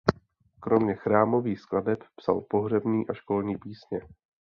[0.59, 4.01] Kromě chrámových skladeb psal pohřební a školní písně.